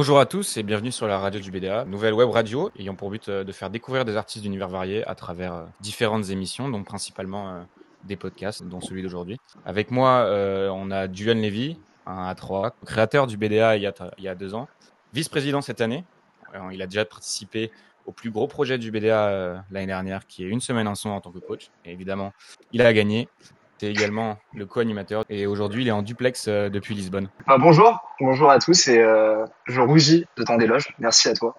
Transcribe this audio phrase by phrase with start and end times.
[0.00, 3.10] Bonjour à tous et bienvenue sur la radio du BDA, nouvelle web radio ayant pour
[3.10, 6.86] but euh, de faire découvrir des artistes d'univers variés à travers euh, différentes émissions, donc
[6.86, 7.60] principalement euh,
[8.04, 9.36] des podcasts, dont celui d'aujourd'hui.
[9.66, 10.24] Avec moi,
[10.72, 14.68] on a Julian Levy, un A3, créateur du BDA il y a, deux ans,
[15.12, 16.06] vice-président cette année.
[16.72, 17.70] Il a déjà participé
[18.06, 21.20] au plus gros projet du BDA l'année dernière, qui est une semaine en son en
[21.20, 21.70] tant que coach.
[21.84, 22.32] Évidemment,
[22.72, 23.28] il a gagné.
[23.80, 27.30] C'est également le co-animateur et aujourd'hui il est en duplex depuis Lisbonne.
[27.46, 30.94] Bah, bonjour, bonjour à tous et euh, je rougis de ton déloge.
[30.98, 31.56] Merci à toi.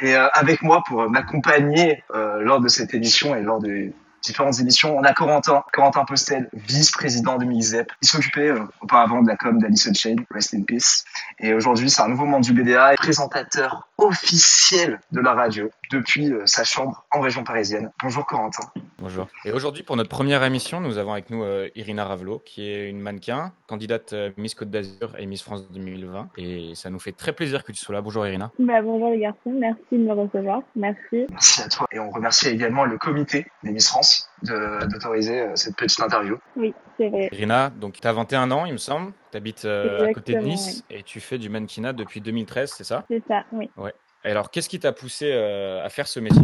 [0.00, 3.90] Et euh, avec moi pour m'accompagner euh, lors de cette émission et lors de
[4.22, 7.90] différentes émissions, on a Corentin, Corentin Postel, vice-président de MISEP.
[8.00, 11.04] Il s'occupait auparavant de la com d'Alison Shane, Rest in Peace.
[11.40, 16.32] Et aujourd'hui, c'est un nouveau membre du BDA et présentateur officiel de la radio depuis
[16.44, 17.90] sa chambre en région parisienne.
[18.02, 18.64] Bonjour Corentin.
[18.98, 19.28] Bonjour.
[19.44, 22.88] Et aujourd'hui, pour notre première émission, nous avons avec nous euh, Irina Ravelo, qui est
[22.88, 26.30] une mannequin, candidate euh, Miss Côte d'Azur et Miss France 2020.
[26.38, 28.00] Et ça nous fait très plaisir que tu sois là.
[28.00, 28.50] Bonjour Irina.
[28.58, 30.62] Bah, bonjour les garçons, merci de me recevoir.
[30.74, 31.26] Merci.
[31.30, 31.86] Merci à toi.
[31.92, 36.36] Et on remercie également le comité des Miss France d'autoriser euh, cette petite interview.
[36.56, 37.28] Oui, c'est vrai.
[37.32, 39.12] Irina, donc tu as 21 ans, il me semble.
[39.30, 43.04] Tu habites à côté de Nice et tu fais du mannequinat depuis 2013, c'est ça?
[43.10, 43.70] C'est ça, oui.
[43.76, 43.94] Ouais.
[44.24, 46.42] Et alors, qu'est-ce qui t'a poussé à faire ce métier?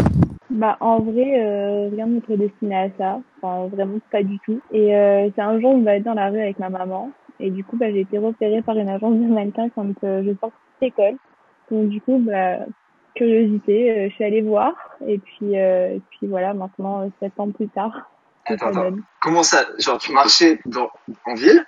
[0.52, 3.20] Bah, en vrai, euh, rien ne me prédestinait à ça.
[3.40, 4.60] Enfin, vraiment pas du tout.
[4.70, 7.10] Et euh, c'est un jour, on va être dans la rue avec ma maman.
[7.40, 10.30] Et du coup, bah, j'ai été repérée par une agence de mannequins quand euh, je
[10.38, 11.14] sortais l'école.
[11.70, 12.58] Donc, du coup, bah,
[13.14, 14.72] curiosité, euh, je suis allée voir.
[15.06, 18.10] Et puis, et puis voilà, maintenant, sept ans plus tard.
[18.44, 18.96] Attends, attends.
[19.20, 20.90] Comment ça Genre, tu marchais dans,
[21.26, 21.64] en ville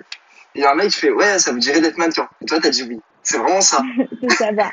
[0.54, 2.28] et un mec fait Ouais, ça vous dirait d'être mannequin.
[2.40, 3.00] Et toi, t'as dit oui.
[3.22, 3.82] C'est vraiment ça.
[4.20, 4.68] c'est ça, va.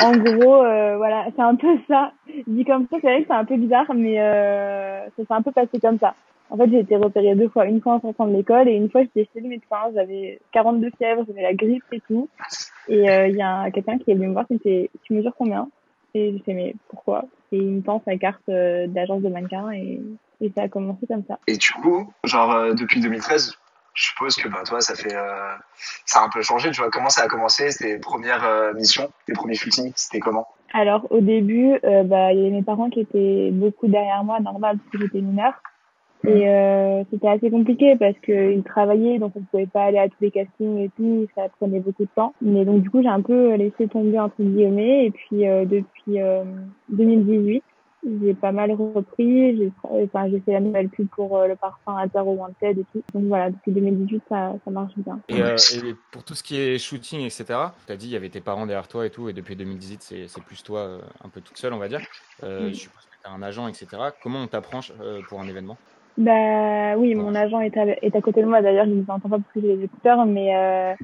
[0.00, 2.12] en gros, euh, voilà, c'est un peu ça.
[2.46, 5.42] Dit comme ça, c'est vrai que c'est un peu bizarre, mais euh, ça s'est un
[5.42, 6.14] peu passé comme ça.
[6.48, 7.66] En fait, j'ai été repérée deux fois.
[7.66, 9.90] Une fois en sortant de l'école et une fois j'étais chez le médecin.
[9.94, 12.28] J'avais 42 fièvres, j'avais la grippe et tout.
[12.88, 15.12] Et euh, il y a quelqu'un qui est venu me voir qui me fait «Tu
[15.12, 15.68] mesures combien?»
[16.16, 19.70] Et j'ai fait «Mais pourquoi?» Et il me tend sa carte euh, d'agence de mannequin
[19.70, 20.00] et,
[20.40, 21.38] et ça a commencé comme ça.
[21.46, 23.52] Et du coup, genre euh, depuis 2013,
[23.92, 25.54] je suppose que bah, toi, ça fait, euh,
[26.04, 26.70] ça a un peu changé.
[26.70, 27.68] Tu vois, comment ça a commencé?
[27.78, 30.46] Tes premières euh, missions, tes premiers shootings, c'était comment?
[30.72, 34.40] Alors, au début, euh, bah, il y avait mes parents qui étaient beaucoup derrière moi,
[34.40, 35.54] normal, parce que j'étais mineure.
[36.24, 40.16] Et euh, c'était assez compliqué parce qu'ils travaillaient, donc on pouvait pas aller à tous
[40.20, 42.34] les castings et tout, ça prenait beaucoup de temps.
[42.40, 45.06] Mais donc du coup, j'ai un peu laissé tomber entre guillemets.
[45.06, 46.18] Et puis euh, depuis
[46.88, 47.62] 2018,
[48.22, 49.56] j'ai pas mal repris.
[49.56, 53.02] J'ai enfin, fait la nouvelle pub pour euh, le parfum Inter Wanted et tout.
[53.14, 55.20] Donc voilà, depuis 2018, ça, ça marche bien.
[55.28, 57.44] Et, euh, et, pour tout ce qui est shooting, etc.,
[57.86, 60.26] tu as dit il y avait tes parents derrière toi et tout, et depuis 2018,
[60.28, 62.00] c'est plus toi euh, un peu toute seule, on va dire.
[62.42, 63.86] Euh, Je suppose que tu as un agent, etc.
[64.22, 64.80] Comment on t'apprend
[65.28, 65.76] pour un événement?
[66.18, 68.62] Bah oui, mon agent est à, est à côté de moi.
[68.62, 70.96] D'ailleurs, il ne m'entend pas parce que j'ai les écouteurs, mais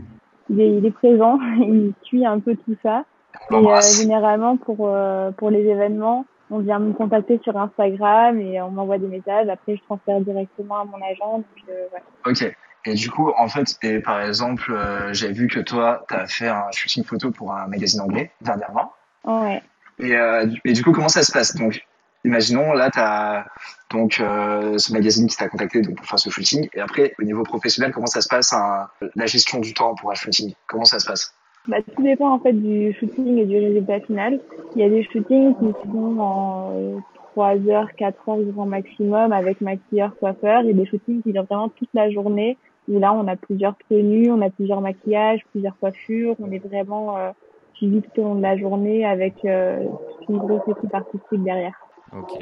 [0.48, 1.38] il est, il, est, présent.
[1.58, 3.04] il suit un peu tout ça.
[3.50, 4.90] Et généralement, pour,
[5.36, 9.48] pour les événements, on vient me contacter sur Instagram et on m'envoie des messages.
[9.48, 11.38] Après, je transfère directement à mon agent.
[11.38, 11.86] Donc, euh,
[12.26, 12.54] Ok.
[12.84, 16.26] Et du coup, en fait, et par exemple, euh, j'ai vu que toi, tu as
[16.26, 18.92] fait un shooting photo pour un magazine anglais dernièrement.
[19.24, 19.62] Ouais.
[19.98, 21.54] Et, euh, et du coup, comment ça se passe?
[21.54, 21.80] Donc,
[22.24, 23.46] imaginons, là, tu as
[23.90, 26.68] donc euh, ce magazine qui t'a contacté donc, pour faire ce shooting.
[26.74, 30.10] Et après, au niveau professionnel, comment ça se passe hein, la gestion du temps pour
[30.10, 30.54] un shooting?
[30.66, 31.34] Comment ça se passe?
[31.68, 34.40] Bah, tout dépend en fait du shooting et du résultat final.
[34.74, 37.00] Il y a des shootings qui sont en
[37.32, 40.62] 3 euh, heures, 4 heures grand maximum avec maquilleur, coiffeur.
[40.62, 42.58] Il y a des shootings qui durent vraiment toute la journée
[42.88, 46.34] où là on a plusieurs tenues, on a plusieurs maquillages, plusieurs coiffures.
[46.40, 47.30] On est vraiment euh,
[47.74, 49.84] suivi tout au long de la journée avec euh,
[50.28, 51.81] une grosse équipe artistique derrière.
[52.16, 52.38] Ok.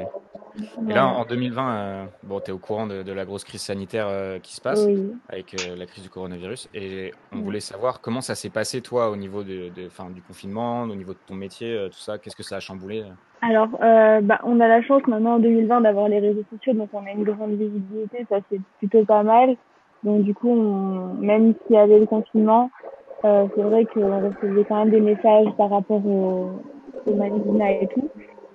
[0.89, 3.61] Et là, en 2020, euh, bon, tu es au courant de, de, la grosse crise
[3.61, 5.13] sanitaire euh, qui se passe oui.
[5.29, 6.69] avec euh, la crise du coronavirus.
[6.73, 7.43] Et on oui.
[7.43, 10.95] voulait savoir comment ça s'est passé, toi, au niveau de, de, fin, du confinement, au
[10.95, 12.17] niveau de ton métier, tout ça.
[12.17, 13.03] Qu'est-ce que ça a chamboulé
[13.41, 17.05] Alors, bah, on a la chance maintenant en 2020 d'avoir les réseaux sociaux, donc on
[17.05, 18.25] a une grande visibilité.
[18.29, 19.55] Ça, c'est plutôt pas mal.
[20.03, 22.69] Donc, du coup, on, même s'il y avait le confinement,
[23.21, 26.59] c'est vrai qu'on recevait quand même des messages par rapport au,
[27.05, 28.09] au et tout.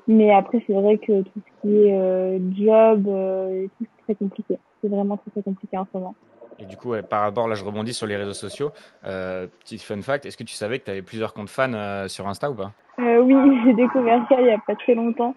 [0.09, 4.05] Mais après, c'est vrai que tout ce qui est euh, job euh, et tout, c'est
[4.05, 4.59] très compliqué.
[4.81, 6.15] C'est vraiment très, très compliqué en ce moment.
[6.59, 8.71] Et du coup, ouais, par rapport, là, je rebondis sur les réseaux sociaux.
[9.05, 12.09] Euh, petit fun fact, est-ce que tu savais que tu avais plusieurs comptes fans euh,
[12.09, 12.73] sur Insta ou pas?
[12.99, 15.35] Euh, Oui, j'ai découvert ça il n'y a pas très longtemps.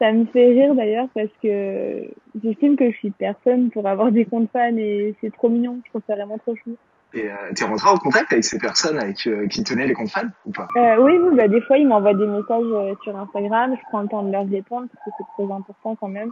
[0.00, 2.04] Ça me fait rire d'ailleurs parce que
[2.42, 5.80] j'estime que je suis personne pour avoir des comptes fans et c'est trop mignon.
[5.84, 6.76] Je trouve ça vraiment trop chou.
[7.12, 10.10] Et euh, t'es rentré en contact avec ces personnes avec euh, qui tenaient les comptes
[10.10, 10.68] fans ou pas?
[10.76, 14.02] Euh, Oui, oui bah, des fois ils m'envoient des messages euh, sur Instagram, je prends
[14.02, 16.30] le temps de leur répondre parce que c'est très important quand même.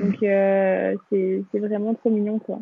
[0.00, 2.58] Donc euh, c'est vraiment trop mignon quoi.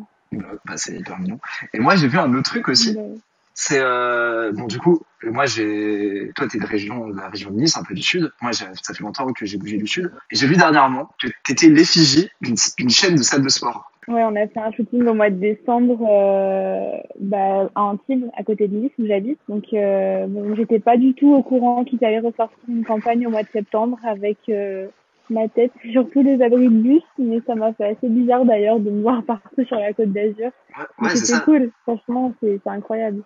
[0.65, 1.39] Bah, c'est hyper mignon.
[1.73, 2.97] Et moi j'ai vu un autre truc aussi.
[2.97, 3.15] Ouais.
[3.53, 7.55] C'est euh, bon du coup, moi j'ai, toi t'es de région, de la région de
[7.55, 8.31] Nice, un peu du sud.
[8.41, 10.11] Moi ça fait longtemps que j'ai bougé du sud.
[10.31, 13.91] Et j'ai vu dernièrement que t'étais l'effigie d'une d'une chaîne de salle de sport.
[14.07, 18.43] Ouais, on a fait un shooting au mois de décembre euh, bah, à Antibes, à
[18.43, 19.39] côté de Nice, où j'habite.
[19.47, 23.29] Donc, euh, bon, j'étais pas du tout au courant qu'ils allaient ressortir une campagne au
[23.29, 24.87] mois de septembre avec euh,
[25.29, 27.03] ma tête sur tous les abris de bus.
[27.17, 30.37] Mais ça m'a fait assez bizarre d'ailleurs de me voir partout sur la côte d'Azur.
[30.37, 33.21] Ouais, Mais ouais c'est C'était cool, franchement, c'est incroyable.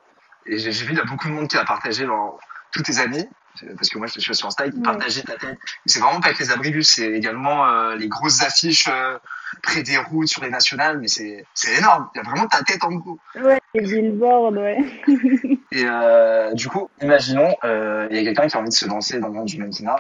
[0.46, 2.38] Et j'ai vu il y a beaucoup de monde qui a partagé dans
[2.72, 3.28] tous tes amis,
[3.76, 4.72] parce que moi je suis sur Insta, Ouais.
[4.84, 5.58] partageaient ta tête.
[5.86, 9.18] C'est vraiment pas que les abribus, c'est également euh, les grosses affiches euh,
[9.64, 11.46] près des routes sur les nationales, mais c'est
[11.78, 12.10] énorme.
[12.14, 13.18] Il y a vraiment ta tête en gros.
[13.36, 14.78] Ouais, les billboards, ouais.
[15.72, 19.20] Et euh, du coup, imaginons, il y a quelqu'un qui a envie de se lancer
[19.20, 19.98] dans le monde du mannequinat.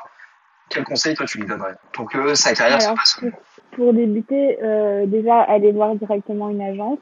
[0.69, 3.94] Quel conseil toi tu lui donnerais pour que sa carrière Alors, se passe pour, pour
[3.94, 4.57] débuter,
[5.07, 7.00] déjà aller voir directement une agence,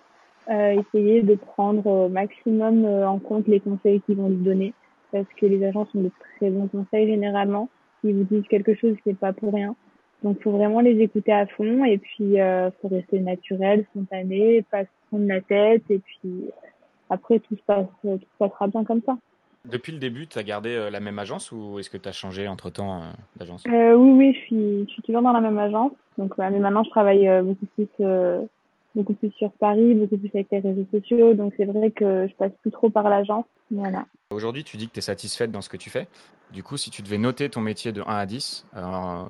[0.48, 4.74] essayer de prendre au maximum en compte les conseils qu'ils vont lui donner,
[5.16, 7.70] parce que les agences ont de très bons conseils généralement.
[8.04, 9.74] Ils vous disent quelque chose, c'est pas pour rien.
[10.24, 14.84] Donc, faut vraiment les écouter à fond, et puis euh, faut rester naturel, spontané, pas
[14.84, 16.50] se prendre la tête, et puis
[17.10, 19.18] après tout se passe, tout se passera bien comme ça.
[19.64, 22.12] Depuis le début, tu as gardé euh, la même agence ou est-ce que tu as
[22.12, 23.06] changé entre-temps euh,
[23.38, 23.64] d'agence?
[23.68, 25.94] Euh, oui, oui, je suis, je suis toujours dans la même agence.
[26.18, 28.42] Donc, mais maintenant, je travaille euh, beaucoup plus, euh,
[28.96, 31.34] beaucoup plus sur Paris, beaucoup plus avec les réseaux sociaux.
[31.34, 33.46] Donc, c'est vrai que je passe plus trop par l'agence.
[33.72, 34.06] Voilà.
[34.32, 36.08] Aujourd'hui, tu dis que tu es satisfaite dans ce que tu fais.
[36.52, 38.82] Du coup, si tu devais noter ton métier de 1 à 10, euh,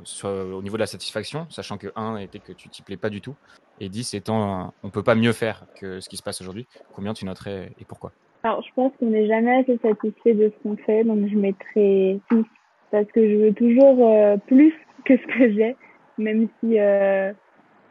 [0.03, 3.09] sur- au niveau de la satisfaction, sachant que 1 était que tu t'y plais pas
[3.09, 3.35] du tout,
[3.79, 6.67] et 10 étant euh, on peut pas mieux faire que ce qui se passe aujourd'hui,
[6.93, 8.11] combien tu noterais et pourquoi?
[8.43, 11.03] Alors, je pense qu'on n'est jamais assez satisfait de ce qu'on fait.
[11.03, 12.43] Donc, je mettrai 6
[12.91, 14.73] parce que je veux toujours euh, plus
[15.03, 15.75] que ce que j'ai.
[16.17, 17.33] Même si euh,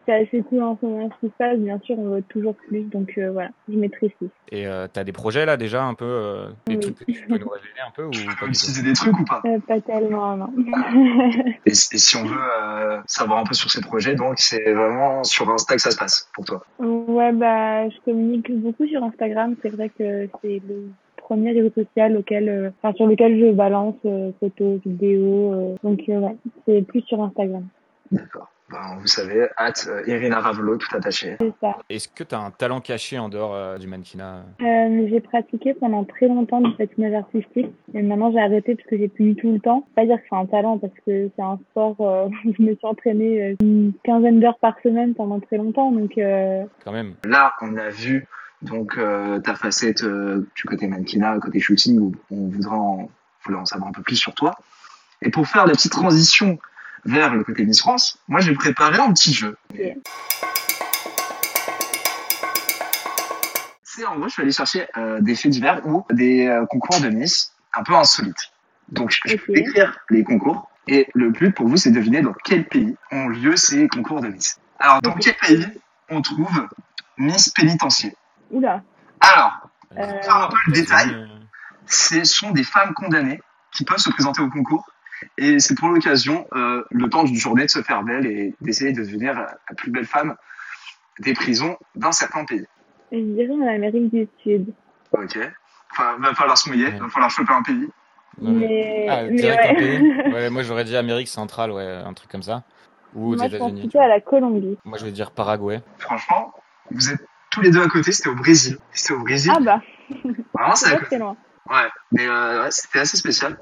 [0.06, 2.54] c'est assez cool en ce moment ce qui se passe, bien sûr, on veut toujours
[2.54, 2.82] plus.
[2.84, 4.28] Donc, euh, voilà, je mettrai 6.
[4.52, 4.62] Et
[4.92, 6.80] tu as des projets là déjà un peu, euh, des Oui.
[6.80, 8.46] trucs que tu peux nous révéler un peu ou Tu pas peux
[8.84, 9.42] des trucs ou pas?
[9.46, 10.52] Euh, pas tellement, non.
[11.66, 15.24] et, et si on veut euh, savoir un peu sur ces projets, donc c'est vraiment
[15.24, 16.64] sur Insta que ça se passe pour toi.
[16.78, 19.56] Ouais, bah, je communique beaucoup sur Instagram.
[19.62, 23.96] C'est vrai que c'est le premier réseau social auquel, euh, enfin, sur lequel je balance
[24.04, 25.52] euh, photos, vidéos.
[25.54, 25.74] euh.
[25.82, 26.36] donc, euh, ouais,
[26.66, 27.66] c'est plus sur Instagram.
[28.10, 28.50] D'accord.
[28.70, 31.36] Ben, vous savez, hâte Irina Ravelo, tout attaché.
[31.38, 31.76] C'est ça.
[31.90, 35.74] Est-ce que tu as un talent caché en dehors euh, du mannequinat Euh, j'ai pratiqué
[35.74, 37.70] pendant très longtemps du patinage artistique.
[37.92, 39.86] Et maintenant, j'ai arrêté parce que j'ai plus du tout le temps.
[39.94, 42.74] Pas dire que c'est un talent parce que c'est un sport euh, où je me
[42.74, 45.92] suis entraînée euh, une quinzaine d'heures par semaine pendant très longtemps.
[45.92, 48.26] Donc, euh, quand même Là, on a vu
[48.62, 53.10] donc euh, ta facette euh, du côté mannequinat, côté shooting, où on en,
[53.44, 54.54] voulait en savoir un peu plus sur toi.
[55.22, 56.58] Et pour faire la petite transition
[57.04, 59.56] vers le côté Miss France, moi j'ai préparé un petit jeu.
[63.82, 67.00] C'est en gros, je suis allé chercher euh, des faits divers ou des euh, concours
[67.00, 68.52] de Miss un peu insolites.
[68.88, 72.34] Donc je, peux écrire les concours et le but pour vous c'est de deviner dans
[72.44, 74.58] quel pays ont lieu ces concours de Miss.
[74.78, 75.66] Alors dans quel pays
[76.10, 76.68] on trouve
[77.16, 78.14] Miss pénitencier
[78.50, 78.82] oula.
[79.20, 79.60] Alors,
[79.96, 81.26] Euh, pour faire un peu le détail, Euh,
[81.86, 83.40] ce sont des femmes condamnées
[83.72, 84.84] qui peuvent se présenter au concours.
[85.38, 88.92] Et c'est pour l'occasion, euh, le temps d'une journée, de se faire belle et d'essayer
[88.92, 90.36] de devenir la plus belle femme
[91.20, 92.66] des prisons d'un certain pays.
[93.12, 94.72] Je dirais en Amérique du Sud.
[95.12, 95.38] Ok.
[95.92, 96.98] Enfin, va falloir se mouiller, Ouais.
[96.98, 97.88] va falloir choper un pays.
[98.40, 99.76] mais- Mais, Ah, mais direct un ouais.
[99.76, 99.98] pays
[100.34, 102.64] Ouais, moi j'aurais dit Amérique centrale, ouais, un truc comme ça.
[103.14, 103.80] Ou aux Moi, je pense États-Unis.
[103.82, 104.76] plutôt à la Colombie.
[104.84, 105.80] Moi je vais dire Paraguay.
[105.98, 106.52] Franchement,
[106.90, 108.76] vous êtes tous les deux à côté, c'était au Brésil.
[108.92, 109.52] C'était au Brésil.
[109.54, 109.80] Ah bah,
[110.52, 111.18] Vraiment, c'est à côté.
[111.18, 111.36] loin.
[111.70, 113.56] Ouais, mais euh, ouais, c'était assez spécial.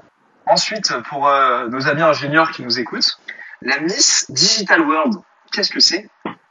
[0.57, 3.17] Ensuite, pour euh, nos amis ingénieurs qui nous écoutent,
[3.63, 5.15] la Miss Digital World,
[5.51, 6.07] qu'est-ce que c'est?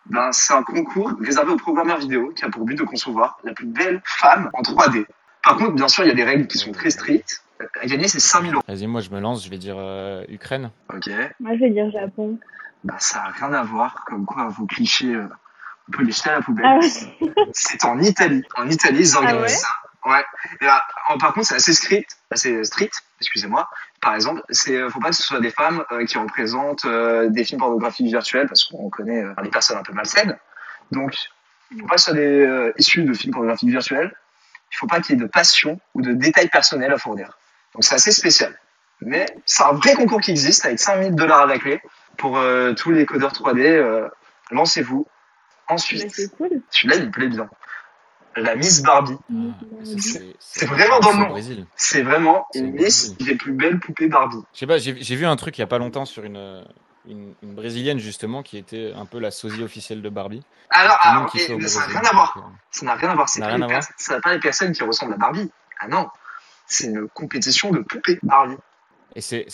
[0.07, 3.53] Ben, C'est un concours réservé aux programmeurs vidéo qui a pour but de concevoir la
[3.55, 5.07] plus belle femme en 3D.
[5.45, 7.45] Par contre, bien sûr, il y a des règles qui sont très strictes.
[7.81, 8.63] À gagner, c'est 5000 euros.
[8.67, 10.73] Vas-y, moi je me lance, je vais dire euh, Ukraine.
[10.93, 12.41] Ok, Moi, je vais dire Japon.
[12.83, 15.29] bah, ça n'a rien à voir, comme quoi vos clichés, euh,
[15.89, 16.67] on peut les jeter à la poubelle.
[16.67, 16.91] Ah ouais
[17.53, 18.43] C'est en Italie.
[18.57, 19.49] En Italie, ils organisent ouais?
[19.49, 19.69] ça.
[20.05, 20.25] Ouais.
[20.61, 23.69] Et là, en- par contre, c'est assez strict, assez strict, excusez-moi.
[24.01, 27.29] Par exemple, c'est, euh, faut pas que ce soit des femmes euh, qui représentent euh,
[27.29, 30.37] des films pornographiques virtuels, parce qu'on connaît les personnes un peu malsaines.
[30.91, 31.15] Donc,
[31.71, 34.15] il faut pas que ce soit des issus de films pornographiques virtuels.
[34.73, 37.39] Il faut pas qu'il y ait de passion ou de détails personnels à fournir.
[37.75, 38.59] Donc, c'est assez spécial.
[39.01, 41.81] Mais c'est un vrai concours qui existe avec 5000 dollars à la clé
[42.19, 43.61] pour euh, tous les codeurs 3D.
[43.61, 44.09] euh,
[44.51, 45.05] Lancez-vous.
[45.05, 46.61] Bah, Ensuite, c'est cool.
[46.71, 47.49] celui-là, il me plaît bien.
[48.37, 49.17] La Miss Barbie.
[49.31, 49.35] Ah,
[49.85, 51.41] ça, c'est- vraiment dans le
[51.77, 52.11] c'est nom.
[52.11, 53.25] Vraiment une Miss Barbie.
[53.25, 54.43] des plus belles poupées Barbie.
[54.55, 56.63] Je sais pas, j'ai vu un truc il y a pas longtemps sur une, euh,
[57.07, 60.43] une, une brésilienne justement qui était un peu la sosie officielle de Barbie.
[60.71, 60.99] Alors,
[61.35, 63.29] mais, mais ça n'a rien euh, Ça n'a rien à voir.
[63.29, 65.15] C'est Ça n'a pas, rien les à voir ça n'a pas les personnes qui ressemblent
[65.15, 65.51] à Barbie.
[65.81, 66.09] Ah non,
[66.67, 68.57] c'est une compétition de poupées Barbie.
[69.15, 69.47] Et c'est,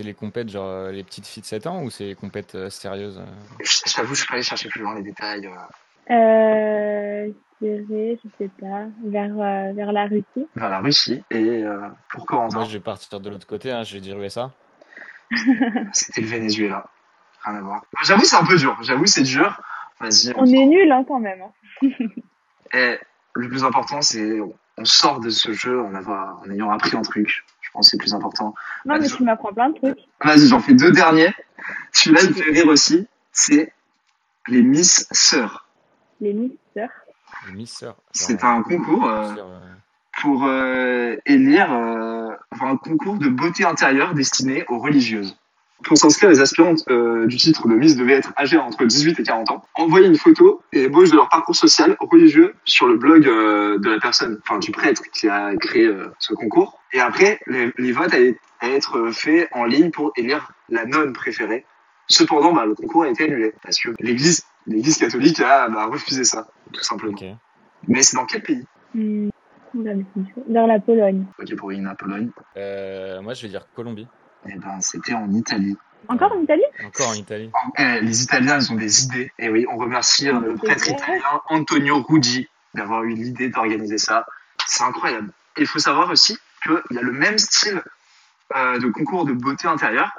[0.00, 2.70] les compètes, genre euh, les petites filles de 7 ans ou c'est les compètes euh,
[2.70, 3.24] sérieuses euh
[3.62, 5.48] Je je t'avoue, je suis pas allé chercher plus loin les détails.
[6.10, 7.30] euh,
[7.62, 10.46] Je sais pas, vers, euh, vers la Russie.
[10.56, 11.22] vers la Russie.
[11.30, 14.18] Et euh, pour Corentin, Moi, je vais partir de l'autre côté, hein, je vais dire
[14.20, 14.50] USA.
[15.92, 16.86] c'était le Venezuela.
[17.44, 17.84] Rien à voir.
[18.04, 18.76] J'avoue, c'est un peu dur.
[18.82, 19.60] J'avoue, c'est dur.
[20.00, 20.32] Vas-y.
[20.36, 21.42] On est nuls, hein, quand même.
[21.42, 21.88] hein.
[22.72, 22.98] Et
[23.34, 24.38] le plus important, c'est
[24.78, 27.44] on sort de ce jeu en, avoir, en ayant appris un truc.
[27.60, 28.54] Je pense que c'est le plus important.
[28.86, 29.16] Non, mais Vas-y.
[29.16, 29.98] tu m'apprends plein de trucs.
[30.24, 31.32] Vas-y, j'en fais deux derniers.
[31.92, 33.06] Celui-là, il me fait rire aussi.
[33.32, 33.72] C'est
[34.48, 35.68] les Miss Sœurs.
[36.20, 36.88] Les Miss Sœurs.
[38.12, 39.58] C'est un concours euh, euh,
[40.20, 45.36] pour euh, élire euh, enfin, un concours de beauté intérieure destiné aux religieuses.
[45.82, 46.86] Pour s'inscrire, les aspirantes
[47.26, 50.60] du titre de Miss devaient être âgées entre 18 et 40 ans, envoyer une photo
[50.74, 54.72] et ébauche de leur parcours social religieux sur le blog de la personne, enfin du
[54.72, 56.78] prêtre qui a créé ce concours.
[56.92, 61.64] Et après, les, les votes allaient être faits en ligne pour élire la nonne préférée.
[62.10, 66.24] Cependant, bah, le concours a été annulé parce que l'Église, l'Église catholique a bah, refusé
[66.24, 67.18] ça, tout simplement.
[67.88, 68.64] Mais c'est dans quel pays?
[68.94, 69.30] Dur.
[70.48, 71.26] Vers la Pologne.
[71.38, 72.30] Ok, pour Ina Pologne.
[72.56, 74.08] Euh, moi, je vais dire Colombie.
[74.46, 75.76] Eh ben, c'était en Italie.
[76.08, 76.64] Encore en Italie?
[76.84, 77.50] Encore en Italie.
[77.78, 79.30] Eh, les Italiens, ils ont des idées.
[79.38, 80.92] Et oui, on remercie euh, le prêtre vrai.
[80.92, 84.26] italien Antonio Ruggi d'avoir eu l'idée d'organiser ça.
[84.66, 85.30] C'est incroyable.
[85.58, 87.82] Il faut savoir aussi qu'il y a le même style
[88.56, 90.10] euh, de concours de beauté intérieure,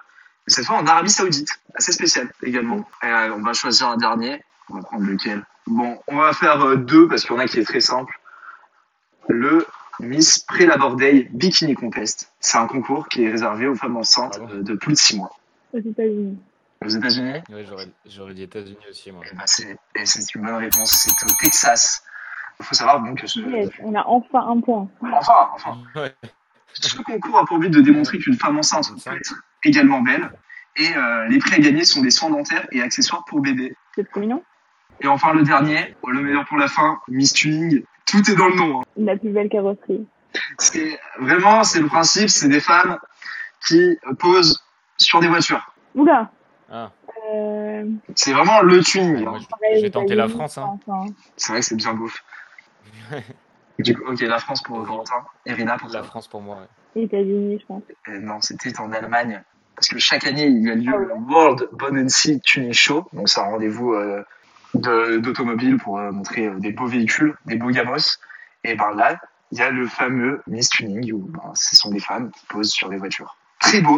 [0.48, 1.50] cette fois en Arabie Saoudite.
[1.76, 2.86] Assez spécial également.
[3.04, 4.44] Euh, on va choisir un dernier.
[4.70, 7.48] On va prendre lequel Bon, on va faire euh, deux parce qu'il y en a
[7.48, 8.14] qui est très simple.
[9.30, 9.66] Le
[10.00, 12.32] Miss Pré-Labor Day Bikini Contest.
[12.40, 14.98] C'est un concours qui est réservé aux femmes enceintes Ah bon euh, de plus de
[14.98, 15.32] six mois.
[15.74, 16.38] aux États-Unis.
[16.84, 17.66] Aux États-Unis, Ouais,
[18.08, 19.24] j'aurais, dit États-Unis aussi, moi.
[19.32, 20.92] Eh ben, c'est et c'est une bonne réponse.
[20.92, 22.04] C'est au Texas.
[22.60, 24.90] Il faut savoir donc que ce, Yes, on a enfin un point.
[25.14, 26.14] enfin, enfin, Ouais.
[26.74, 30.32] ce concours a pour but de démontrer qu'une femme enceinte peut être également belle.
[30.78, 33.76] Et euh, les prix à gagner sont des soins dentaires et accessoires pour bébé.
[33.96, 34.44] C'est trop mignon.
[35.02, 37.84] Et enfin le dernier, le meilleur pour la fin, Miss Tuning.
[38.06, 38.82] Tout est dans le nom.
[38.82, 38.84] hein.
[38.98, 40.06] La plus belle carrosserie.
[40.60, 42.98] C'est vraiment, c'est le principe, c'est des femmes
[43.68, 44.64] qui posent
[44.98, 45.74] sur des voitures.
[45.96, 46.32] Oula
[46.72, 46.92] Ah,
[47.34, 49.24] euh, C'est vraiment le tuning.
[49.24, 49.58] moi, hein.
[49.76, 50.58] j'ai tenté la France.
[50.58, 50.80] Hein.
[50.88, 51.06] hein.
[51.36, 52.24] C'est vrai que c'est bien beauf.
[53.80, 55.24] Du coup, ok, la France pour Valentin.
[55.46, 56.04] Irina pour La toi.
[56.08, 56.58] France pour moi.
[56.96, 57.04] ouais.
[57.04, 57.82] États-Unis, je pense.
[58.10, 59.42] Euh, non, c'était en Allemagne.
[59.82, 61.14] Parce que chaque année, il y a lieu Ah le.
[61.28, 63.08] World Bonancy Tuning Show.
[63.14, 64.24] Donc, c'est un rendez-vous euh,
[64.76, 68.20] d'automobile pour euh, montrer euh, des beaux véhicules, des beaux gamos.
[68.64, 69.20] Et ben là,
[69.52, 72.70] il y a le fameux Miss Tuning où ben, ce sont des femmes qui posent
[72.70, 73.36] sur des voitures.
[73.60, 73.98] Très beau.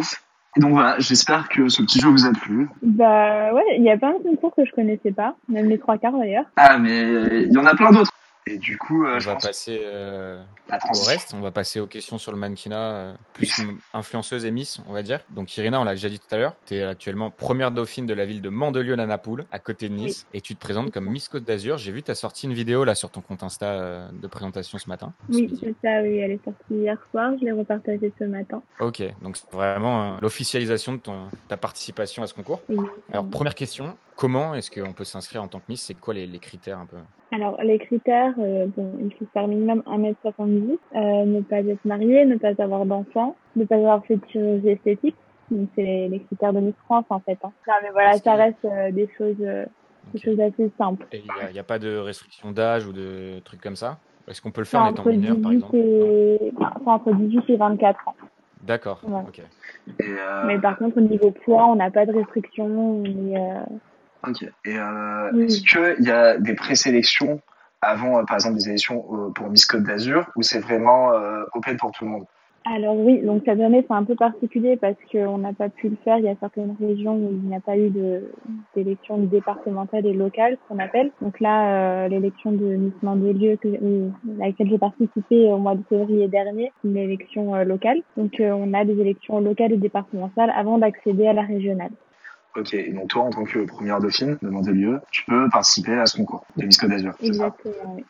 [0.56, 2.66] Et donc voilà, j'espère que ce petit jeu vous a plu.
[2.80, 5.98] Bah ouais, il y a plein de concours que je connaissais pas, même les trois
[5.98, 6.46] quarts d'ailleurs.
[6.56, 7.02] Ah, mais
[7.42, 8.10] il y en a plein d'autres.
[8.46, 11.32] Et du coup, euh, On je va pense passer euh, la au reste.
[11.34, 13.62] On va passer aux questions sur le mannequinat, euh, plus
[13.94, 15.20] influenceuse et Miss, on va dire.
[15.30, 18.12] Donc Irina, on l'a déjà dit tout à l'heure, tu es actuellement première dauphine de
[18.12, 21.44] la ville de Mandelieu-la-Napoule, à côté de Nice, et tu te présentes comme Miss Côte
[21.44, 21.78] d'Azur.
[21.78, 24.76] J'ai vu, tu as sorti une vidéo là sur ton compte Insta euh, de présentation
[24.76, 25.14] ce matin.
[25.30, 28.62] Oui, c'est ça, oui, elle est sortie hier soir, je l'ai repartagée ce matin.
[28.78, 32.60] Ok, donc c'est vraiment euh, l'officialisation de ton, ta participation à ce concours.
[32.68, 32.86] Oui.
[33.10, 35.82] Alors première question, comment est-ce qu'on peut s'inscrire en tant que Miss?
[35.82, 36.96] C'est quoi les, les critères un peu?
[37.32, 42.24] Alors, les critères, euh, bon, il faut faire minimum 1m70, euh, ne pas être marié,
[42.24, 45.16] ne pas avoir d'enfant, ne pas avoir fait de chirurgie esthétique.
[45.50, 47.38] Donc, c'est les, les critères de Miss France, en fait.
[47.42, 47.52] Hein.
[47.66, 49.64] Non, mais voilà, ça reste euh, des choses, euh,
[50.12, 51.06] des choses assez simples.
[51.12, 51.18] Et
[51.48, 53.98] il n'y a, pas de restriction d'âge ou de trucs comme ça?
[54.28, 55.76] Est-ce qu'on peut le faire en étant mineur par 18 exemple?
[55.76, 56.52] Et...
[56.60, 56.72] enfin,
[57.04, 58.14] c'est entre 18 et 24 ans.
[58.62, 59.20] D'accord, Ouais.
[59.28, 59.38] ok.
[59.40, 63.02] Et, euh, Mais par contre, au niveau poids, on n'a pas de restriction.
[63.04, 63.60] euh,
[64.28, 64.42] Ok.
[64.64, 65.44] Et euh, Oui.
[65.44, 67.40] est-ce qu'il y a des présélections
[67.80, 71.10] avant, euh, par exemple, des élections euh, pour Miss Côte d'Azur, ou c'est vraiment
[71.54, 72.24] open pour tout le monde?
[72.66, 75.96] Alors oui, donc cette année c'est un peu particulier parce qu'on n'a pas pu le
[76.02, 76.16] faire.
[76.16, 77.92] Il y a certaines régions où il n'y a pas eu
[78.74, 81.10] d'élection départementale et locale, ce qu'on appelle.
[81.20, 83.68] Donc là, l'élection de Miss Mandelieu, que,
[84.40, 87.98] à laquelle j'ai participé au mois de février dernier, c'est une élection locale.
[88.16, 91.90] Donc on a des élections locales et départementales avant d'accéder à la régionale.
[92.56, 92.74] Ok.
[92.74, 96.16] Et donc toi, en tant que première dauphine de Mandelieu, tu peux participer à ce
[96.16, 97.14] concours de Miss Côte d'Azur.
[97.20, 98.04] Exactement, oui.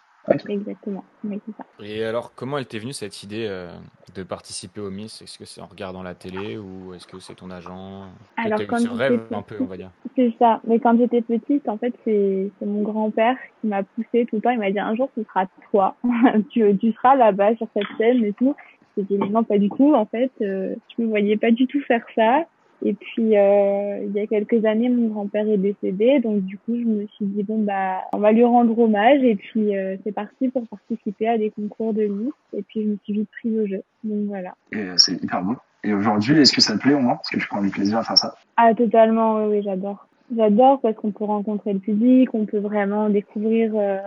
[0.48, 1.64] Exactement, oui, c'est ça.
[1.84, 3.70] Et alors, comment elle t'est venue cette idée euh,
[4.14, 5.20] de participer au Miss?
[5.20, 8.04] Est-ce que c'est en regardant la télé ou est-ce que c'est ton agent?
[8.38, 9.90] Alors, quand c'est un rêve j'étais un peu, on va dire.
[10.16, 10.60] C'est ça.
[10.66, 14.40] Mais quand j'étais petite, en fait, c'est c'est mon grand-père qui m'a poussé tout le
[14.40, 14.50] temps.
[14.50, 15.94] Il m'a dit un jour, ce sera toi.
[16.50, 18.54] tu, tu seras là-bas sur cette scène et tout.
[18.96, 19.94] J'ai dit mais non, pas du tout.
[19.94, 22.46] En fait, euh, je me voyais pas du tout faire ça.
[22.87, 26.76] Et puis, euh, il y a quelques années, mon grand-père est décédé, donc du coup,
[26.76, 29.23] je me suis dit bon bah, on va lui rendre hommage.
[29.23, 32.33] Et puis, euh, c'est parti pour participer à des concours de Miss.
[32.53, 33.83] Et puis, je me suis vite prise au jeu.
[34.05, 34.55] Donc voilà.
[34.73, 35.57] Et euh, c'est hyper beau.
[35.83, 37.14] Et aujourd'hui, est-ce que ça te plaît au moins?
[37.14, 40.07] Est-ce que tu prends du plaisir à faire ça Ah totalement, oui, oui j'adore.
[40.37, 43.99] J'adore parce qu'on peut rencontrer le public, on peut vraiment découvrir euh,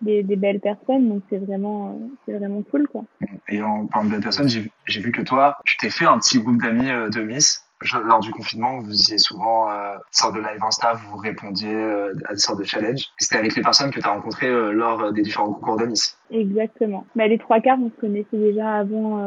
[0.00, 3.04] des, des, belles personnes, donc c'est vraiment, c'est vraiment cool quoi.
[3.48, 6.38] Et en parlant de belles personnes, j'ai vu que toi, tu t'es fait un petit
[6.38, 7.65] groupe d'amis de Miss.
[7.92, 12.34] Lors du confinement, vous faisiez souvent euh, sorte de live Insta, vous répondiez euh, à
[12.34, 13.06] des sortes de challenges.
[13.18, 16.18] C'était avec les personnes que tu as rencontrées euh, lors des différents concours de Miss.
[16.30, 17.06] Exactement.
[17.14, 19.18] Bah, les trois quarts, on se connaissait déjà avant,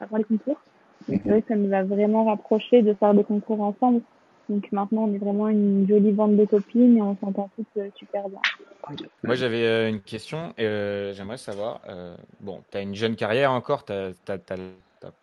[0.00, 0.60] avant les concours.
[1.08, 4.00] Vrai que ça nous a vraiment rapproché de faire des concours ensemble.
[4.48, 7.88] Donc maintenant, on est vraiment une jolie bande de copines et on s'entend toutes euh,
[7.96, 8.40] super bien.
[8.88, 9.06] Okay.
[9.24, 11.80] Moi, j'avais euh, une question et euh, j'aimerais savoir.
[11.88, 14.56] Euh, bon, tu as une jeune carrière encore, tu as,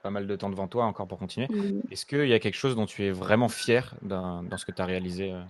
[0.02, 1.48] pas mal de temps devant toi encore pour continuer.
[1.50, 1.92] Mmh.
[1.92, 4.72] Est-ce qu'il y a quelque chose dont tu es vraiment fier dans, dans ce que
[4.72, 5.42] tu as réalisé euh,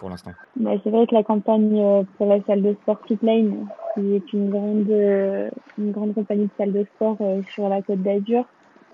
[0.00, 0.32] pour l'instant?
[0.56, 4.50] Bah, C'est vrai que la campagne pour la salle de sport Fitlane, qui est une
[4.50, 4.90] grande,
[5.78, 7.18] une grande compagnie de salles de sport
[7.52, 8.44] sur la côte d'Azur,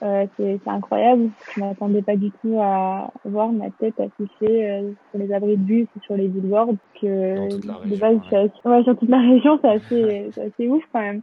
[0.03, 1.31] euh, c'est incroyable.
[1.55, 5.63] Je m'attendais pas du tout à voir ma tête affichée euh, sur les abris de
[5.63, 6.75] bus ou sur les billboards.
[7.01, 8.51] Que de base, ouais.
[8.65, 8.85] ouais.
[8.85, 11.23] sur toute la région, c'est assez, assez ouf quand même.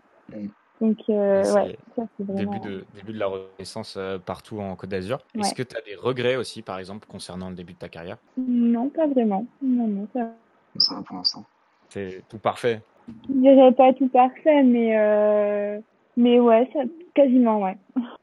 [0.81, 2.51] Donc, euh, ouais, ça, c'est vraiment...
[2.51, 5.19] Début de, début de la renaissance euh, partout en Côte d'Azur.
[5.33, 5.41] Ouais.
[5.41, 8.17] Est-ce que tu as des regrets aussi, par exemple, concernant le début de ta carrière?
[8.37, 9.45] Non, pas vraiment.
[9.61, 10.31] Non, non, ça
[10.77, 11.45] Ça va pour l'instant.
[11.89, 12.81] C'est tout parfait?
[13.07, 15.79] Je dirais pas tout parfait, mais, euh...
[16.17, 16.79] mais ouais, ça,
[17.13, 17.77] quasiment, ouais.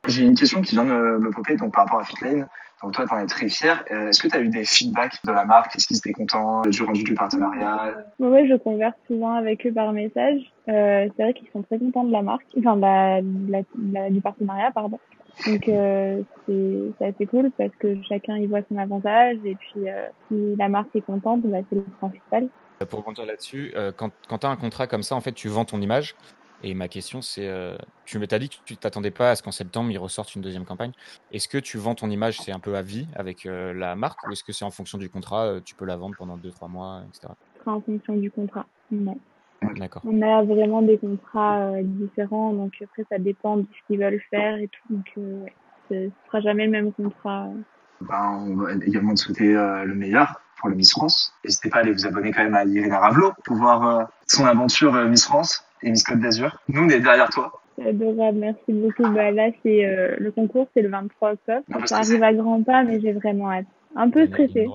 [0.06, 2.48] J'ai une question qui vient de me popper donc, par rapport à Fitlane.
[2.82, 3.84] Donc toi, tu en es très fier.
[3.92, 5.76] Euh, Est-ce que tu as eu des feedbacks de la marque?
[5.76, 7.94] Est-ce qu'ils étaient contents du rendu du partenariat?
[8.18, 10.40] Oui, je converse souvent avec eux par message.
[10.68, 13.60] Euh, c'est vrai qu'ils sont très contents de la marque, enfin de la, de la,
[13.60, 14.98] de la, du partenariat, pardon.
[15.46, 20.06] Donc euh, c'est assez cool parce que chacun y voit son avantage et puis euh,
[20.28, 22.48] si la marque est contente, bah, c'est le principal.
[22.90, 25.46] Pour rebondir là-dessus, euh, quand, quand tu as un contrat comme ça, en fait, tu
[25.46, 26.16] vends ton image.
[26.64, 29.50] Et ma question, c'est, euh, tu m'as dit que tu t'attendais pas à ce qu'en
[29.50, 30.92] septembre, ils ressortent une deuxième campagne.
[31.32, 34.24] Est-ce que tu vends ton image, c'est un peu à vie avec euh, la marque,
[34.26, 36.70] ou est-ce que c'est en fonction du contrat, euh, tu peux la vendre pendant 2-3
[36.70, 37.32] mois, etc.
[37.66, 39.18] En fonction du contrat, non.
[39.76, 40.02] D'accord.
[40.04, 44.56] On a vraiment des contrats différents, donc après, ça dépend de ce qu'ils veulent faire
[44.56, 44.94] et tout.
[44.94, 45.52] Donc, ouais,
[45.88, 47.48] ce ne sera jamais le même contrat.
[48.00, 51.32] Ben, on va également te souhaiter le meilleur pour le Miss France.
[51.44, 54.94] N'hésitez pas à aller vous abonner quand même à Irina Ravelo pour voir son aventure
[55.04, 56.58] Miss France et Miss Côte d'Azur.
[56.68, 57.52] Nous, on est derrière toi.
[57.76, 59.02] C'est adorable, merci beaucoup.
[59.12, 61.62] Bah, là, c'est euh, le concours, c'est le 23 octobre.
[61.86, 63.66] Ça arrive à grands pas, mais j'ai vraiment hâte.
[63.96, 64.66] Un peu stressée.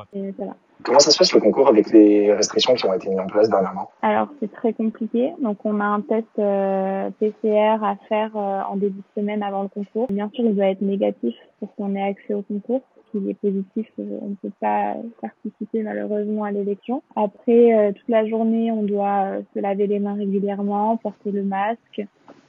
[0.83, 3.49] Comment ça se passe le concours avec les restrictions qui ont été mises en place
[3.49, 3.89] dernièrement?
[4.03, 5.33] Alors c'est très compliqué.
[5.41, 9.63] Donc on a un test euh, PCR à faire euh, en début de semaine avant
[9.63, 10.07] le concours.
[10.09, 12.83] Bien sûr, il doit être négatif pour qu'on ait accès au concours.
[13.11, 17.03] S'il est positif, on ne peut pas participer malheureusement à l'élection.
[17.15, 22.01] Après, euh, toute la journée, on doit se laver les mains régulièrement, porter le masque,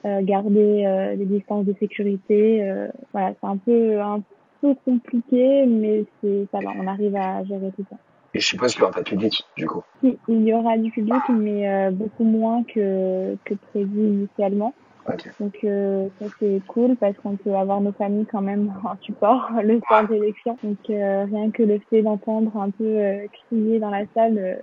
[0.03, 2.63] garder les distances de sécurité.
[3.11, 4.21] voilà, c'est un peu un
[4.61, 7.97] peu compliqué, mais c'est ça va, on arrive à gérer tout ça.
[8.33, 9.81] Et je suppose qu'il n'y aura pas de public, du coup.
[10.03, 14.73] Il y aura du public, mais euh, beaucoup moins que, que prévu initialement.
[15.07, 15.29] Okay.
[15.39, 19.49] Donc euh, ça c'est cool parce qu'on peut avoir nos familles quand même en support
[19.63, 20.57] le soir d'élection.
[20.63, 24.55] Donc euh, rien que le fait d'entendre un peu euh, crier dans la salle, euh,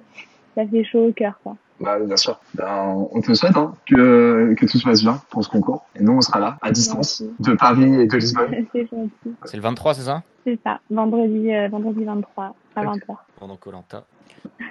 [0.55, 1.38] ça fait chaud au cœur.
[1.42, 1.57] Quoi.
[1.81, 2.38] Bah, bien sûr.
[2.55, 5.85] Ben, on te souhaite hein, que, que tout se passe bien pour ce concours.
[5.94, 7.35] Et nous, on sera là, à distance, Merci.
[7.38, 8.66] de Paris et de Lisbonne.
[8.72, 9.35] c'est gentil.
[9.44, 10.22] C'est le 23, c'est ça?
[10.44, 13.01] C'est ça, vendredi, euh, vendredi 23 à 20h.
[13.38, 14.05] Pendant Colanta.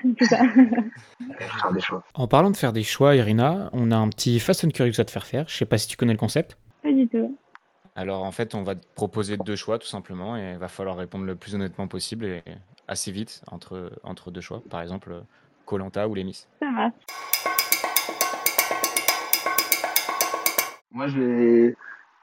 [0.20, 0.38] c'est ça.
[0.38, 2.04] faire des choix.
[2.14, 5.06] En parlant de faire des choix, Irina, on a un petit Fast and Curious à
[5.06, 5.46] te faire faire.
[5.48, 6.58] Je sais pas si tu connais le concept.
[6.84, 7.38] Pas du tout.
[7.96, 10.98] Alors en fait, on va te proposer deux choix tout simplement et il va falloir
[10.98, 12.44] répondre le plus honnêtement possible et
[12.88, 14.62] assez vite entre, entre deux choix.
[14.70, 15.24] Par exemple,
[15.66, 16.48] Colanta ou les Miss.
[16.60, 16.94] Ça marche.
[20.92, 21.76] Moi, je vais,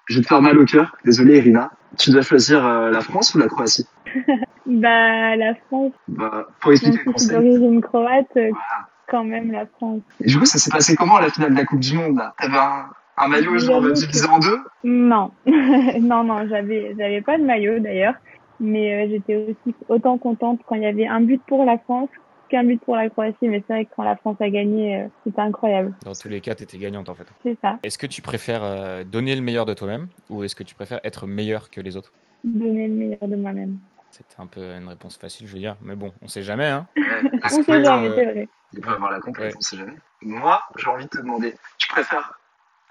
[0.07, 0.97] je vais te faire mal au cœur.
[1.05, 1.71] Désolé, Irina.
[1.99, 3.87] Tu dois choisir euh, la France ou la Croatie?
[4.67, 5.93] Bah, la France.
[6.09, 7.47] Bah, pour expliquer le Même si suis concept.
[7.59, 8.89] d'origine croate, euh, Voilà.
[9.09, 10.01] quand même la France.
[10.21, 12.17] Et du coup, ça s'est passé comment à la finale de la Coupe du Monde
[12.17, 12.33] là?
[12.41, 12.87] T'avais un,
[13.19, 14.59] un maillot genre divisé en deux?
[14.85, 18.15] Non, non, non, j'avais, j'avais pas de maillot d'ailleurs,
[18.61, 22.09] mais euh, j'étais aussi autant contente quand il y avait un but pour la France
[22.53, 23.49] qu'un but pour la Croatie.
[23.49, 25.95] Mais c'est vrai que quand la France a gagné, euh, c'était incroyable.
[26.05, 27.27] Dans tous les cas, tu étais gagnante en fait.
[27.43, 30.63] C'est ça, Est-ce que tu préfères euh, donner le meilleur de toi-même ou est-ce que
[30.63, 32.13] tu préfères être meilleur que les autres?
[32.45, 33.79] Donner le meilleur de moi-même.
[34.11, 35.77] C'était un peu une réponse facile, je veux dire.
[35.81, 36.87] Mais bon, on sait jamais, hein.
[37.45, 38.49] On sait jamais, euh, c'est vrai.
[38.75, 39.59] Il peut avoir la complète, Ouais.
[39.59, 39.95] on sait jamais.
[40.23, 42.39] Moi, j'ai envie de te demander, tu préfères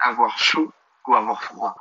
[0.00, 0.72] avoir chaud
[1.06, 1.76] ou avoir froid?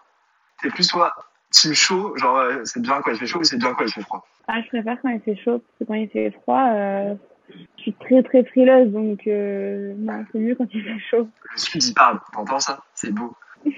[0.61, 1.13] T'es plus soit
[1.49, 4.01] team chaud, genre c'est bien quand il fait chaud ou c'est bien quand il fait
[4.01, 4.25] froid?
[4.47, 7.15] Ah, je préfère quand il fait chaud, parce que quand il fait froid, euh,
[7.77, 11.27] je suis très très frileuse, donc euh, non, c'est mieux quand il fait chaud.
[11.53, 12.83] Le sud il parle, t'entends ça?
[12.93, 13.35] C'est beau.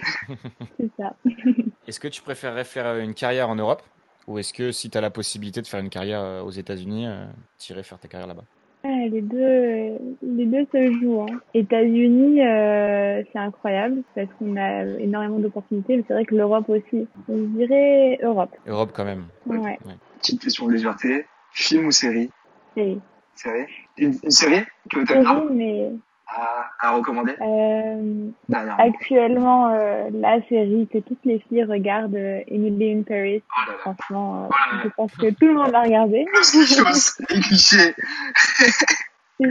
[0.80, 1.16] C'est ça.
[1.88, 3.82] Est-ce que tu préférerais faire une carrière en Europe?
[4.28, 7.08] Ou est-ce que si tu as la possibilité de faire une carrière euh, aux États-Unis,
[7.08, 7.26] euh,
[7.60, 8.46] tu irais faire ta carrière là-bas?
[8.86, 11.22] Ouais, les deux, les deux se jouent.
[11.22, 11.40] Hein.
[11.54, 17.08] États-Unis, euh, c'est incroyable parce qu'on a énormément d'opportunités, mais c'est vrai que l'Europe aussi.
[17.30, 18.54] Je dirais Europe.
[18.68, 19.26] Europe quand même.
[19.46, 19.78] Ouais.
[20.20, 22.30] Petite question de légèreté, film ou série?
[22.76, 23.00] Série.
[23.36, 23.66] Série?
[23.98, 24.64] Une, une série?
[24.90, 25.24] Que bien?
[25.24, 25.92] Série, mais
[26.28, 27.34] à, à recommander?
[27.42, 28.84] euh, Dernièrement.
[28.84, 33.74] actuellement, euh, la série que toutes les filles regardent, euh, Emily in Paris, Oh là
[33.74, 33.80] là.
[33.80, 34.82] franchement, euh, Oh là là.
[34.84, 36.26] je pense que tout le monde l'a regardé.
[36.42, 37.96] C'est chose, les clichés.
[38.38, 39.48] C'est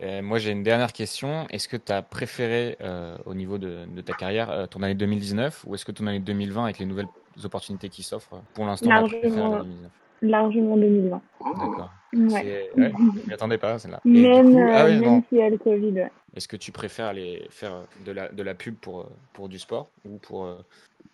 [0.00, 1.46] Euh, moi, j'ai une dernière question.
[1.50, 4.94] Est-ce que tu as préféré, euh, au niveau de, de ta carrière, euh, ton année
[4.94, 7.08] 2019 ou est-ce que ton année 2020, avec les nouvelles
[7.42, 9.20] opportunités qui s'offrent, pour l'instant, tu Largement.
[9.20, 9.90] préfères l'année 2019
[10.22, 11.20] largement 2020.
[11.40, 11.44] Oh.
[11.54, 11.90] D'accord.
[12.12, 12.70] Ouais.
[12.76, 12.92] Ouais,
[13.22, 14.00] je m'y attendais pas, celle-là.
[14.04, 15.92] Même, coup- euh, ah ouais, même s'il y a le Covid.
[15.92, 16.10] ouais.
[16.34, 19.58] Est-ce que tu préfères aller faire de la, de la pub pour, euh, pour du
[19.58, 20.56] sport ou pour euh,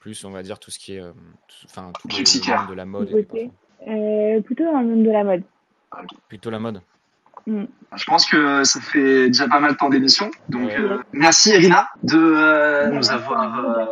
[0.00, 1.02] plus, on va dire, tout ce qui est,
[1.64, 3.50] enfin, tout le- monde de la mode et
[3.88, 5.42] Euh, plutôt dans le monde de la mode.
[6.28, 6.80] Plutôt la mode.
[7.46, 7.64] Mm.
[7.96, 10.30] Je pense que ça fait déjà pas mal de temps d'émission.
[10.48, 10.78] Donc, Ouais.
[10.80, 13.90] euh, merci Irina de euh, nous avoir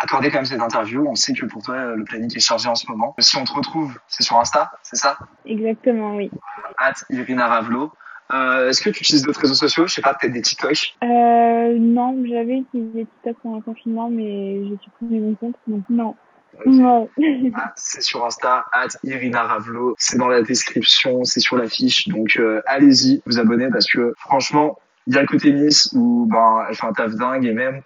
[0.00, 1.06] accordé quand même cette interview.
[1.06, 3.14] On sait que pour toi, le planning est chargé en ce moment.
[3.18, 5.18] Si on te retrouve, c'est sur Insta, c'est ça?
[5.46, 6.30] Exactement, oui.
[6.78, 7.92] At Irina Ravlo.
[8.32, 9.86] Euh, Est-ce que tu utilises d'autres réseaux sociaux?
[9.86, 14.64] Je sais pas, peut-être des TikTok Euh, non, j'avais utilisé TikTok pendant le confinement, mais
[14.68, 16.14] j'ai supprimé mon compte, donc non.
[16.64, 16.66] Ok.
[16.66, 17.52] Ouais.
[17.54, 19.94] Ah, c'est sur Insta, at Irina Ravlo.
[19.98, 22.08] C'est dans la description, c'est sur l'affiche.
[22.08, 26.26] Donc euh, allez-y, vous abonnez parce que franchement, il y a le côté Miss où
[26.30, 27.82] ben elle fait un taf dingue et même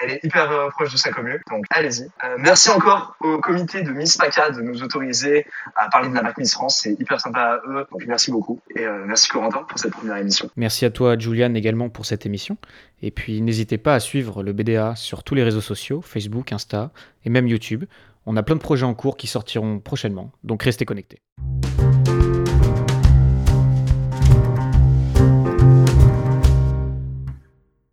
[0.00, 1.38] elle est hyper euh, proche de sa commune.
[1.50, 2.04] Donc allez-y.
[2.24, 6.22] Euh, merci encore au comité de Miss PACA de nous autoriser à parler de la
[6.22, 6.80] marque Miss France.
[6.82, 7.86] C'est hyper sympa à eux.
[7.90, 8.60] Donc merci beaucoup.
[8.74, 10.50] Et euh, merci Corentin pour cette première émission.
[10.56, 12.56] Merci à toi, Juliane, également pour cette émission.
[13.02, 16.90] Et puis, n'hésitez pas à suivre le BDA sur tous les réseaux sociaux, Facebook, Insta
[17.24, 17.84] et même YouTube.
[18.26, 21.22] On a plein de projets en cours qui sortiront prochainement, donc restez connectés.